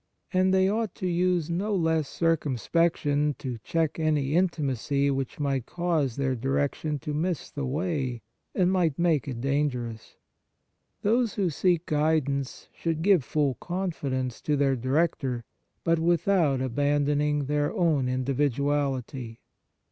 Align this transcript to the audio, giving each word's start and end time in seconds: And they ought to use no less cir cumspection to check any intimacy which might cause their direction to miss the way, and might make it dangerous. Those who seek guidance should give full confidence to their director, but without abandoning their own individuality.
And 0.33 0.51
they 0.51 0.67
ought 0.67 0.95
to 0.95 1.05
use 1.07 1.47
no 1.51 1.75
less 1.75 2.09
cir 2.09 2.35
cumspection 2.35 3.37
to 3.37 3.59
check 3.59 3.99
any 3.99 4.33
intimacy 4.33 5.11
which 5.11 5.39
might 5.39 5.67
cause 5.67 6.15
their 6.15 6.35
direction 6.35 6.97
to 7.01 7.13
miss 7.13 7.51
the 7.51 7.67
way, 7.67 8.23
and 8.55 8.71
might 8.71 8.97
make 8.97 9.27
it 9.27 9.39
dangerous. 9.41 10.15
Those 11.03 11.35
who 11.35 11.51
seek 11.51 11.85
guidance 11.85 12.67
should 12.73 13.03
give 13.03 13.23
full 13.23 13.53
confidence 13.61 14.41
to 14.41 14.55
their 14.57 14.75
director, 14.75 15.43
but 15.83 15.99
without 15.99 16.61
abandoning 16.61 17.45
their 17.45 17.71
own 17.71 18.07
individuality. 18.07 19.39